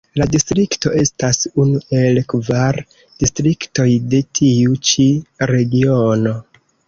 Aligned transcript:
La 0.19 0.25
distrikto 0.35 0.91
estas 1.01 1.41
unu 1.63 1.81
el 1.97 2.17
kvar 2.33 2.79
distriktoj 3.25 3.87
de 4.15 4.21
tiu 4.39 4.79
ĉi 4.91 5.07
Regiono. 5.55 6.35